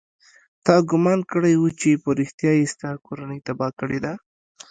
[0.65, 4.13] تا ګومان کړى و چې په رښتيا يې ستا کورنۍ تباه کړې ده.